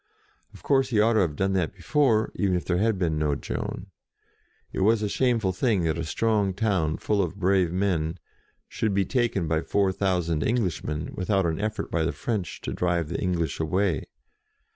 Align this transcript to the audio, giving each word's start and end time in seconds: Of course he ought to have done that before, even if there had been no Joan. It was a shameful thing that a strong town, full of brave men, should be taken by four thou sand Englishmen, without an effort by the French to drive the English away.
Of 0.51 0.63
course 0.63 0.89
he 0.89 0.99
ought 0.99 1.13
to 1.13 1.19
have 1.19 1.35
done 1.35 1.53
that 1.53 1.75
before, 1.75 2.31
even 2.33 2.55
if 2.55 2.65
there 2.65 2.79
had 2.79 2.97
been 2.97 3.19
no 3.19 3.35
Joan. 3.35 3.91
It 4.73 4.79
was 4.79 5.03
a 5.03 5.07
shameful 5.07 5.53
thing 5.53 5.83
that 5.83 5.99
a 5.99 6.03
strong 6.03 6.55
town, 6.55 6.97
full 6.97 7.21
of 7.21 7.35
brave 7.35 7.71
men, 7.71 8.17
should 8.67 8.95
be 8.95 9.05
taken 9.05 9.47
by 9.47 9.61
four 9.61 9.93
thou 9.93 10.19
sand 10.19 10.43
Englishmen, 10.43 11.11
without 11.13 11.45
an 11.45 11.61
effort 11.61 11.91
by 11.91 12.01
the 12.03 12.13
French 12.13 12.61
to 12.61 12.73
drive 12.73 13.09
the 13.09 13.21
English 13.21 13.59
away. 13.59 14.05